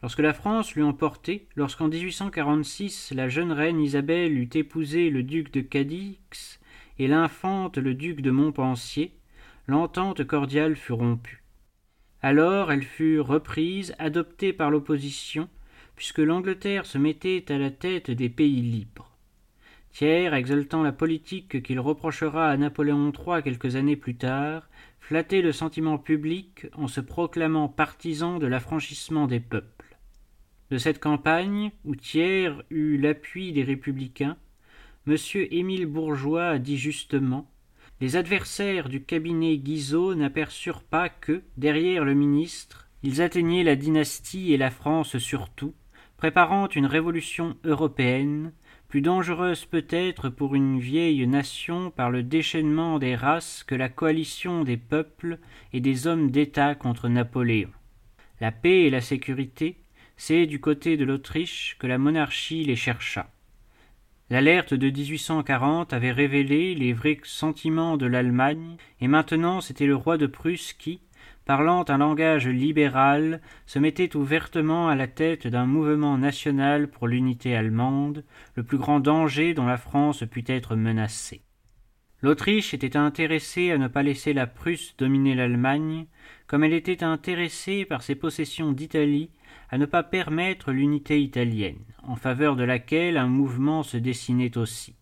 Lorsque 0.02 0.20
la 0.20 0.32
France 0.32 0.74
l'eut 0.74 0.84
emporté, 0.84 1.46
lorsqu'en 1.56 1.88
1846 1.88 3.12
la 3.14 3.28
jeune 3.28 3.52
reine 3.52 3.80
Isabelle 3.80 4.38
eut 4.38 4.48
épousé 4.54 5.10
le 5.10 5.22
duc 5.22 5.52
de 5.52 5.60
Cadix, 5.60 6.59
l'infante 7.08 7.78
le 7.78 7.94
duc 7.94 8.20
de 8.20 8.30
Montpensier, 8.30 9.12
l'entente 9.66 10.24
cordiale 10.24 10.76
fut 10.76 10.92
rompue. 10.92 11.42
Alors 12.22 12.70
elle 12.70 12.82
fut 12.82 13.20
reprise, 13.20 13.94
adoptée 13.98 14.52
par 14.52 14.70
l'opposition, 14.70 15.48
puisque 15.96 16.18
l'Angleterre 16.18 16.86
se 16.86 16.98
mettait 16.98 17.50
à 17.50 17.58
la 17.58 17.70
tête 17.70 18.10
des 18.10 18.28
pays 18.28 18.62
libres. 18.62 19.10
Thiers, 19.92 20.32
exaltant 20.32 20.82
la 20.82 20.92
politique 20.92 21.62
qu'il 21.62 21.80
reprochera 21.80 22.48
à 22.48 22.56
Napoléon 22.56 23.12
III 23.12 23.42
quelques 23.42 23.76
années 23.76 23.96
plus 23.96 24.16
tard, 24.16 24.68
flattait 25.00 25.42
le 25.42 25.52
sentiment 25.52 25.98
public 25.98 26.66
en 26.74 26.86
se 26.86 27.00
proclamant 27.00 27.68
partisan 27.68 28.38
de 28.38 28.46
l'affranchissement 28.46 29.26
des 29.26 29.40
peuples. 29.40 29.96
De 30.70 30.78
cette 30.78 31.00
campagne, 31.00 31.72
où 31.84 31.96
Thiers 31.96 32.52
eut 32.70 32.96
l'appui 32.96 33.52
des 33.52 33.64
républicains, 33.64 34.36
M. 35.06 35.16
Émile 35.50 35.86
Bourgeois 35.86 36.48
a 36.48 36.58
dit 36.58 36.76
justement 36.76 37.50
Les 38.02 38.16
adversaires 38.16 38.90
du 38.90 39.02
cabinet 39.02 39.56
Guizot 39.56 40.14
n'aperçurent 40.14 40.82
pas 40.82 41.08
que, 41.08 41.42
derrière 41.56 42.04
le 42.04 42.12
ministre, 42.12 42.86
ils 43.02 43.22
atteignaient 43.22 43.64
la 43.64 43.76
dynastie 43.76 44.52
et 44.52 44.58
la 44.58 44.70
France 44.70 45.16
surtout, 45.16 45.72
préparant 46.18 46.68
une 46.68 46.84
révolution 46.84 47.56
européenne, 47.64 48.52
plus 48.88 49.00
dangereuse 49.00 49.64
peut-être 49.64 50.28
pour 50.28 50.54
une 50.54 50.78
vieille 50.78 51.26
nation 51.26 51.90
par 51.90 52.10
le 52.10 52.22
déchaînement 52.22 52.98
des 52.98 53.14
races 53.14 53.64
que 53.64 53.74
la 53.74 53.88
coalition 53.88 54.64
des 54.64 54.76
peuples 54.76 55.38
et 55.72 55.80
des 55.80 56.06
hommes 56.06 56.30
d'État 56.30 56.74
contre 56.74 57.08
Napoléon. 57.08 57.70
La 58.40 58.52
paix 58.52 58.82
et 58.82 58.90
la 58.90 59.00
sécurité, 59.00 59.78
c'est 60.18 60.44
du 60.44 60.60
côté 60.60 60.98
de 60.98 61.04
l'Autriche 61.04 61.76
que 61.78 61.86
la 61.86 61.96
monarchie 61.96 62.64
les 62.64 62.76
chercha. 62.76 63.30
L'alerte 64.30 64.74
de 64.74 64.88
1840 64.88 65.92
avait 65.92 66.12
révélé 66.12 66.76
les 66.76 66.92
vrais 66.92 67.18
sentiments 67.24 67.96
de 67.96 68.06
l'Allemagne, 68.06 68.76
et 69.00 69.08
maintenant 69.08 69.60
c'était 69.60 69.86
le 69.86 69.96
roi 69.96 70.18
de 70.18 70.26
Prusse 70.26 70.72
qui, 70.72 71.00
parlant 71.44 71.84
un 71.88 71.98
langage 71.98 72.46
libéral, 72.46 73.40
se 73.66 73.80
mettait 73.80 74.14
ouvertement 74.14 74.88
à 74.88 74.94
la 74.94 75.08
tête 75.08 75.48
d'un 75.48 75.66
mouvement 75.66 76.16
national 76.16 76.86
pour 76.86 77.08
l'unité 77.08 77.56
allemande, 77.56 78.24
le 78.54 78.62
plus 78.62 78.78
grand 78.78 79.00
danger 79.00 79.52
dont 79.52 79.66
la 79.66 79.78
France 79.78 80.22
pût 80.30 80.44
être 80.46 80.76
menacée. 80.76 81.42
L'Autriche 82.22 82.72
était 82.72 82.96
intéressée 82.96 83.72
à 83.72 83.78
ne 83.78 83.88
pas 83.88 84.04
laisser 84.04 84.32
la 84.32 84.46
Prusse 84.46 84.94
dominer 84.96 85.34
l'Allemagne, 85.34 86.06
comme 86.46 86.62
elle 86.62 86.74
était 86.74 87.02
intéressée 87.02 87.84
par 87.84 88.02
ses 88.02 88.14
possessions 88.14 88.70
d'Italie 88.70 89.30
à 89.70 89.78
ne 89.78 89.86
pas 89.86 90.02
permettre 90.02 90.72
l'unité 90.72 91.20
italienne, 91.20 91.84
en 92.02 92.16
faveur 92.16 92.56
de 92.56 92.64
laquelle 92.64 93.16
un 93.16 93.28
mouvement 93.28 93.82
se 93.82 93.96
dessinait 93.96 94.56
aussi. 94.56 94.94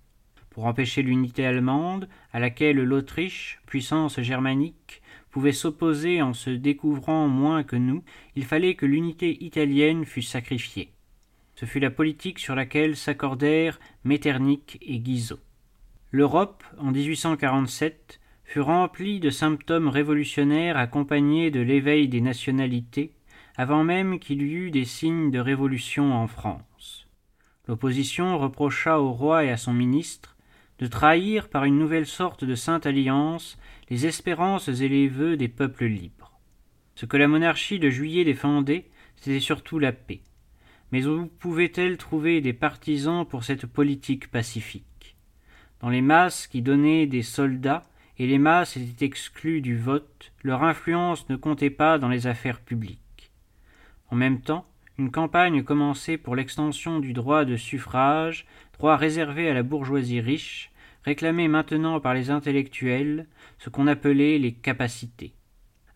Pour 0.51 0.67
empêcher 0.67 1.03
l'unité 1.03 1.47
allemande, 1.47 2.09
à 2.33 2.41
laquelle 2.41 2.77
l'Autriche, 2.77 3.61
puissance 3.67 4.21
germanique, 4.21 5.03
pouvait 5.31 5.53
s'opposer 5.53 6.23
en 6.23 6.33
se 6.33 6.51
découvrant 6.51 7.29
moins 7.29 7.63
que 7.63 7.77
nous, 7.77 8.03
il 8.35 8.45
fallait 8.45 8.75
que 8.75 8.87
l'unité 8.87 9.45
italienne 9.45 10.05
fût 10.05 10.23
sacrifiée. 10.23 10.93
Ce 11.55 11.67
fut 11.67 11.81
la 11.81 11.91
politique 11.91 12.39
sur 12.39 12.55
laquelle 12.55 12.97
s'accordèrent 12.97 13.81
Metternich 14.05 14.79
et 14.81 14.99
Guizot. 15.01 15.41
L'Europe, 16.11 16.65
en 16.79 16.91
1847, 16.91 18.21
fut 18.45 18.61
remplie 18.61 19.21
de 19.21 19.29
symptômes 19.29 19.89
révolutionnaires 19.89 20.79
accompagnés 20.79 21.51
de 21.51 21.61
l'éveil 21.61 22.09
des 22.09 22.23
nationalités, 22.23 23.13
avant 23.59 23.83
même 23.83 24.21
qu'il 24.21 24.41
y 24.43 24.55
eût 24.55 24.71
des 24.71 24.85
signes 24.85 25.33
de 25.33 25.41
révolution 25.41 26.15
en 26.15 26.29
France. 26.29 27.09
L'opposition 27.67 28.39
reprocha 28.39 29.01
au 29.01 29.11
roi 29.11 29.45
et 29.45 29.51
à 29.51 29.57
son 29.57 29.73
ministre 29.73 30.37
de 30.79 30.87
trahir 30.87 31.49
par 31.49 31.65
une 31.65 31.77
nouvelle 31.77 32.07
sorte 32.07 32.45
de 32.45 32.55
sainte 32.55 32.87
alliance 32.87 33.59
les 33.91 34.07
espérances 34.07 34.69
et 34.69 34.89
les 34.89 35.09
vœux 35.09 35.37
des 35.37 35.49
peuples 35.49 35.87
libres. 35.87 36.39
Ce 36.95 37.05
que 37.05 37.17
la 37.17 37.27
monarchie 37.27 37.81
de 37.81 37.91
juillet 37.91 38.23
défendait, 38.23 38.87
c'était 39.17 39.41
surtout 39.41 39.81
la 39.81 39.91
paix. 39.91 40.21
Mais 40.93 41.07
où 41.07 41.27
pouvait-elle 41.27 41.97
trouver 41.97 42.41
des 42.41 42.53
partisans 42.53 43.27
pour 43.27 43.43
cette 43.43 43.67
politique 43.67 44.31
pacifique? 44.31 45.17
Dans 45.81 45.91
les 45.91 46.03
masses 46.03 46.47
qui 46.47 46.63
donnaient 46.63 47.07
des 47.07 47.23
soldats, 47.23 47.83
et 48.19 48.29
les 48.29 48.39
masses 48.39 48.77
étaient 48.77 49.05
exclues 49.05 49.61
du 49.61 49.77
vote, 49.77 50.33
leur 50.45 50.63
influence 50.63 51.29
ne 51.29 51.37
comptait 51.37 51.71
pas 51.71 51.99
dans 51.99 52.09
les 52.09 52.29
affaires 52.29 52.61
publiques. 52.61 53.01
En 54.11 54.17
même 54.17 54.41
temps, 54.41 54.65
une 54.99 55.11
campagne 55.11 55.63
commençait 55.63 56.19
pour 56.19 56.35
l'extension 56.35 56.99
du 56.99 57.13
droit 57.13 57.45
de 57.45 57.57
suffrage, 57.57 58.47
droit 58.79 58.97
réservé 58.97 59.49
à 59.49 59.55
la 59.55 59.63
bourgeoisie 59.63 60.21
riche, 60.21 60.73
réclamé 61.05 61.47
maintenant 61.47 62.01
par 62.01 62.15
les 62.15 62.31
intellectuels, 62.31 63.27
ce 63.59 63.71
qu'on 63.71 63.87
appelait 63.87 64.39
les 64.39 64.53
capacités. 64.53 65.35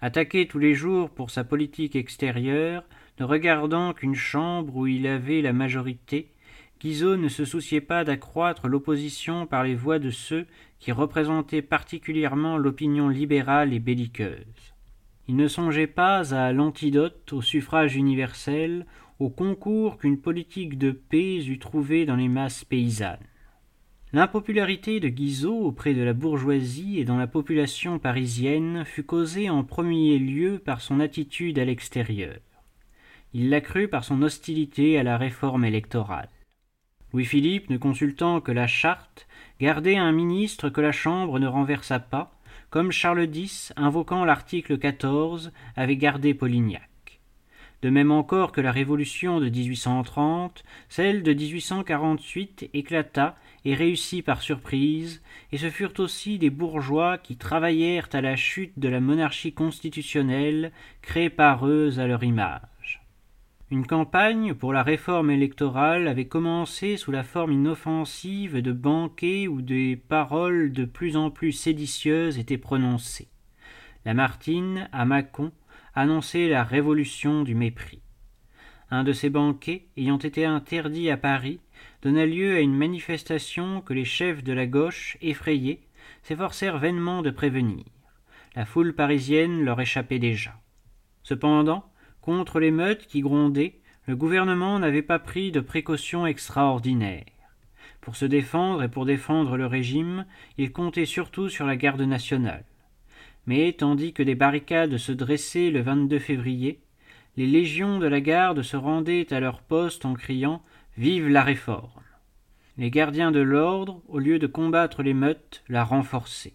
Attaqué 0.00 0.47
tous 0.47 0.59
les 0.59 0.75
jours 0.75 1.11
pour 1.11 1.31
sa 1.31 1.45
politique 1.45 1.97
extérieure, 1.97 2.85
ne 3.19 3.25
regardant 3.25 3.92
qu'une 3.92 4.14
chambre 4.14 4.76
où 4.76 4.87
il 4.87 5.07
avait 5.07 5.42
la 5.42 5.52
majorité, 5.52 6.33
Guizot 6.81 7.16
ne 7.16 7.28
se 7.28 7.45
souciait 7.45 7.81
pas 7.81 8.02
d'accroître 8.02 8.66
l'opposition 8.66 9.47
par 9.47 9.62
les 9.62 9.76
voix 9.76 10.00
de 10.00 10.11
ceux 10.11 10.47
qui 10.81 10.90
représentaient 10.90 11.62
particulièrement 11.62 12.57
l'opinion 12.57 13.09
libérale 13.09 13.73
et 13.73 13.78
belliqueuse. 13.78 14.72
Il 15.33 15.39
ne 15.39 15.49
songeait 15.49 15.87
pas 15.87 16.35
à 16.35 16.53
l'antidote, 16.53 17.33
au 17.33 17.41
suffrage 17.41 17.97
universel, 17.97 18.85
au 19.18 19.31
concours 19.31 19.97
qu'une 19.97 20.21
politique 20.21 20.77
de 20.77 20.90
paix 20.90 21.47
eût 21.47 21.59
trouvé 21.59 22.05
dans 22.05 22.16
les 22.16 22.29
masses 22.29 22.66
paysannes. 22.66 23.25
L'impopularité 24.12 25.01
de 25.01 25.09
Guizot 25.09 25.59
auprès 25.59 25.95
de 25.95 26.03
la 26.03 26.12
bourgeoisie 26.12 26.99
et 26.99 27.07
dans 27.07 27.16
la 27.16 27.27
population 27.27 27.99
parisienne 27.99 28.85
fut 28.85 29.05
causée 29.05 29.49
en 29.49 29.64
premier 29.64 30.18
lieu 30.18 30.59
par 30.59 30.83
son 30.83 31.01
attitude 31.01 31.59
à 31.59 31.64
l'extérieur. 31.64 32.37
Il 33.33 33.49
l'accrut 33.49 33.88
par 33.88 34.05
son 34.05 34.21
hostilité 34.21 34.99
à 34.99 35.03
la 35.03 35.16
réforme 35.16 35.64
électorale. 35.64 36.29
Louis-Philippe, 37.14 37.71
ne 37.71 37.79
consultant 37.79 38.42
que 38.42 38.53
la 38.53 38.66
charte, 38.66 39.27
gardait 39.59 39.97
un 39.97 40.12
ministre 40.12 40.68
que 40.68 40.83
la 40.83 40.92
Chambre 40.92 41.38
ne 41.38 41.47
renversa 41.47 42.01
pas, 42.01 42.38
comme 42.73 42.91
Charles 42.91 43.29
X, 43.37 43.75
invoquant 43.77 44.25
l'article 44.25 44.79
14, 44.79 45.53
avait 45.77 45.99
gardé 45.99 46.33
Polignac. 46.33 47.21
De 47.83 47.91
même 47.91 48.11
encore 48.11 48.51
que 48.51 48.63
la 48.63 48.73
Révolution 48.73 49.41
de 49.41 49.51
1830, 49.51 50.65
celle 50.89 51.23
de 51.23 51.35
1848 51.35 52.71
éclata 52.73 53.37
et 53.67 53.75
réussit 53.75 54.25
par 54.25 54.41
surprise, 54.41 55.21
et 55.53 55.59
ce 55.59 55.69
furent 55.69 55.93
aussi 55.99 56.39
des 56.39 56.49
bourgeois 56.49 57.19
qui 57.19 57.37
travaillèrent 57.37 58.09
à 58.15 58.23
la 58.23 58.37
chute 58.37 58.79
de 58.79 58.89
la 58.89 59.01
monarchie 59.01 59.53
constitutionnelle 59.53 60.73
créée 61.03 61.29
par 61.29 61.67
eux 61.67 61.99
à 61.99 62.07
leur 62.07 62.25
image. 62.25 62.72
Une 63.73 63.87
campagne 63.87 64.53
pour 64.53 64.75
la 64.75 64.83
réforme 64.83 65.31
électorale 65.31 66.07
avait 66.07 66.27
commencé 66.27 66.99
sous 66.99 67.11
la 67.11 67.23
forme 67.23 67.53
inoffensive 67.53 68.61
de 68.61 68.71
banquets 68.71 69.49
où 69.49 69.63
des 69.63 69.97
paroles 69.97 70.75
de 70.75 70.85
plus 70.85 71.17
en 71.17 71.31
plus 71.31 71.53
séditieuses 71.53 72.39
étaient 72.39 72.59
prononcées. 72.59 73.29
Lamartine, 74.05 74.91
à 74.93 75.07
Mâcon, 75.07 75.53
annonçait 75.95 76.51
la 76.51 76.65
révolution 76.65 77.45
du 77.45 77.55
mépris. 77.55 78.03
Un 78.91 79.05
de 79.05 79.15
ces 79.15 79.31
banquets, 79.31 79.87
ayant 79.97 80.19
été 80.19 80.45
interdit 80.45 81.09
à 81.09 81.17
Paris, 81.17 81.59
donna 82.03 82.27
lieu 82.27 82.57
à 82.57 82.61
une 82.61 82.77
manifestation 82.77 83.81
que 83.81 83.95
les 83.95 84.05
chefs 84.05 84.45
de 84.45 84.53
la 84.53 84.67
gauche, 84.67 85.17
effrayés, 85.23 85.81
s'efforcèrent 86.25 86.77
vainement 86.77 87.23
de 87.23 87.31
prévenir. 87.31 87.87
La 88.55 88.67
foule 88.67 88.95
parisienne 88.95 89.65
leur 89.65 89.81
échappait 89.81 90.19
déjà. 90.19 90.53
Cependant, 91.23 91.87
Contre 92.23 92.61
l'émeute 92.61 93.09
qui 93.09 93.21
grondait, 93.21 93.81
le 94.07 94.15
gouvernement 94.15 94.79
n'avait 94.79 95.03
pas 95.03 95.19
pris 95.19 95.51
de 95.51 95.59
précautions 95.59 96.25
extraordinaires. 96.25 97.25
Pour 98.01 98.15
se 98.15 98.25
défendre 98.25 98.85
et 98.85 98.89
pour 98.89 99.07
défendre 99.07 99.57
le 99.57 99.67
régime, 99.67 100.25
il 100.57 100.71
comptait 100.71 101.05
surtout 101.05 101.49
sur 101.49 101.67
la 101.67 101.75
garde 101.75 102.01
nationale. 102.03 102.65
Mais 103.47 103.73
tandis 103.73 104.13
que 104.13 104.23
des 104.23 104.37
barricades 104.37 104.99
se 104.99 105.11
dressaient 105.11 105.71
le 105.71 105.83
22 105.83 106.21
février, 106.21 106.79
les 107.37 107.49
légions 107.49 107.99
de 107.99 108.07
la 108.07 108.21
garde 108.21 108.63
se 108.63 108.77
rendaient 108.77 109.35
à 109.35 109.41
leur 109.41 109.61
poste 109.61 110.05
en 110.05 110.15
criant 110.15 110.63
Vive 110.97 111.29
la 111.29 111.43
réforme. 111.43 112.05
Les 112.79 112.91
gardiens 112.91 113.33
de 113.33 113.41
l'ordre, 113.41 114.01
au 114.07 114.21
lieu 114.21 114.39
de 114.39 114.47
combattre 114.47 115.03
l'émeute, 115.03 115.65
la 115.69 115.83
renforçaient. 115.83 116.55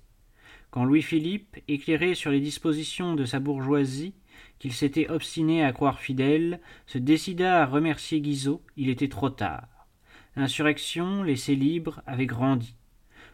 Quand 0.70 0.86
Louis-Philippe, 0.86 1.58
éclairé 1.68 2.14
sur 2.16 2.32
les 2.32 2.40
dispositions 2.40 3.16
de 3.16 3.26
sa 3.26 3.40
bourgeoisie, 3.40 4.14
qu'il 4.60 4.74
s'était 4.74 5.10
obstiné 5.10 5.64
à 5.64 5.72
croire 5.72 6.00
fidèle, 6.00 6.60
se 6.86 6.98
décida 6.98 7.62
à 7.62 7.66
remercier 7.66 8.22
Guizot, 8.22 8.62
il 8.76 8.90
était 8.90 9.08
trop 9.08 9.30
tard. 9.30 9.88
L'insurrection, 10.36 11.24
laissée 11.24 11.56
libre, 11.56 12.02
avait 12.06 12.26
grandi. 12.26 12.76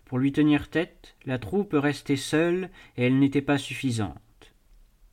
Pour 0.06 0.20
lui 0.20 0.32
tenir 0.32 0.70
tête, 0.70 1.16
la 1.26 1.40
troupe 1.40 1.74
restait 1.74 2.16
seule 2.16 2.70
et 2.98 3.06
elle 3.06 3.20
n'était 3.20 3.42
pas 3.42 3.58
suffisante. 3.58 4.18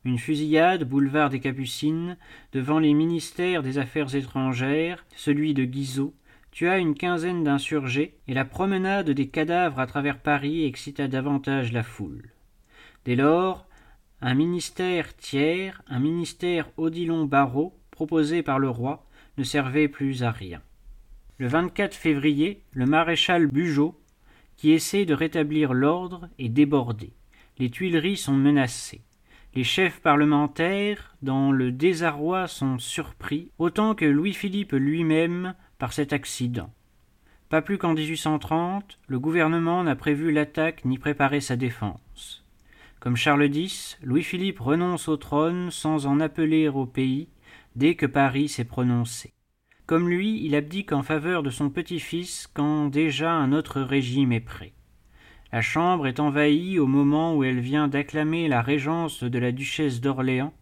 Une 0.03 0.17
fusillade, 0.17 0.83
boulevard 0.83 1.29
des 1.29 1.39
Capucines, 1.39 2.17
devant 2.53 2.79
les 2.79 2.93
ministères 2.93 3.61
des 3.61 3.77
Affaires 3.77 4.15
étrangères, 4.15 5.05
celui 5.15 5.53
de 5.53 5.63
Guizot, 5.63 6.13
tua 6.51 6.77
une 6.77 6.95
quinzaine 6.95 7.43
d'insurgés, 7.43 8.15
et 8.27 8.33
la 8.33 8.45
promenade 8.45 9.09
des 9.09 9.27
cadavres 9.27 9.79
à 9.79 9.87
travers 9.87 10.19
Paris 10.19 10.65
excita 10.65 11.07
davantage 11.07 11.71
la 11.71 11.83
foule. 11.83 12.29
Dès 13.05 13.15
lors, 13.15 13.67
un 14.21 14.35
ministère 14.35 15.15
tiers, 15.15 15.81
un 15.87 15.99
ministère 15.99 16.69
Odilon-Barrot, 16.77 17.75
proposé 17.89 18.43
par 18.43 18.59
le 18.59 18.69
roi, 18.69 19.03
ne 19.37 19.43
servait 19.43 19.87
plus 19.87 20.23
à 20.23 20.29
rien. 20.29 20.61
Le 21.39 21.47
24 21.47 21.95
février, 21.95 22.61
le 22.71 22.85
maréchal 22.85 23.47
Bugeaud, 23.47 23.99
qui 24.57 24.71
essaie 24.71 25.05
de 25.05 25.15
rétablir 25.15 25.73
l'ordre, 25.73 26.29
est 26.37 26.49
débordé. 26.49 27.13
Les 27.57 27.71
Tuileries 27.71 28.17
sont 28.17 28.35
menacées. 28.35 29.01
Les 29.55 29.63
chefs 29.63 29.99
parlementaires, 30.01 31.15
dans 31.23 31.51
le 31.51 31.71
désarroi, 31.71 32.47
sont 32.47 32.77
surpris, 32.77 33.49
autant 33.57 33.95
que 33.95 34.05
Louis-Philippe 34.05 34.73
lui-même, 34.73 35.55
par 35.79 35.93
cet 35.93 36.13
accident. 36.13 36.71
Pas 37.49 37.63
plus 37.63 37.79
qu'en 37.79 37.95
1830, 37.95 38.99
le 39.07 39.19
gouvernement 39.19 39.83
n'a 39.83 39.95
prévu 39.95 40.31
l'attaque 40.31 40.85
ni 40.85 40.99
préparé 40.99 41.41
sa 41.41 41.55
défense. 41.55 42.45
Comme 43.01 43.15
Charles 43.15 43.49
X, 43.51 43.97
Louis-Philippe 44.03 44.59
renonce 44.59 45.07
au 45.07 45.17
trône 45.17 45.71
sans 45.71 46.05
en 46.05 46.19
appeler 46.19 46.67
au 46.67 46.85
pays 46.85 47.29
dès 47.75 47.95
que 47.95 48.05
Paris 48.05 48.47
s'est 48.47 48.63
prononcé. 48.63 49.33
Comme 49.87 50.07
lui, 50.07 50.39
il 50.45 50.53
abdique 50.53 50.91
en 50.91 51.01
faveur 51.01 51.41
de 51.41 51.49
son 51.49 51.71
petit-fils 51.71 52.47
quand 52.53 52.89
déjà 52.89 53.31
un 53.31 53.53
autre 53.53 53.81
régime 53.81 54.31
est 54.31 54.39
prêt. 54.39 54.73
La 55.51 55.63
Chambre 55.63 56.05
est 56.05 56.19
envahie 56.19 56.77
au 56.77 56.85
moment 56.85 57.35
où 57.35 57.43
elle 57.43 57.59
vient 57.59 57.87
d'acclamer 57.87 58.47
la 58.47 58.61
régence 58.61 59.23
de 59.23 59.39
la 59.39 59.51
duchesse 59.51 59.99
d'Orléans, 59.99 60.53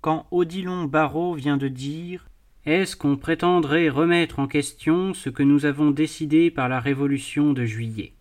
quand 0.00 0.28
Odilon 0.30 0.84
Barrot 0.84 1.34
vient 1.34 1.56
de 1.56 1.66
dire 1.66 2.28
Est-ce 2.64 2.94
qu'on 2.94 3.16
prétendrait 3.16 3.88
remettre 3.88 4.38
en 4.38 4.46
question 4.46 5.14
ce 5.14 5.30
que 5.30 5.42
nous 5.42 5.66
avons 5.66 5.90
décidé 5.90 6.52
par 6.52 6.68
la 6.68 6.78
Révolution 6.78 7.52
de 7.52 7.64
juillet? 7.64 8.12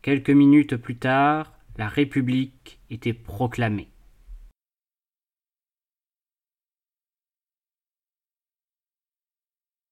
Quelques 0.00 0.30
minutes 0.30 0.76
plus 0.76 0.96
tard, 0.96 1.51
la 1.76 1.88
République 1.88 2.80
était 2.90 3.14
proclamée. 3.14 3.91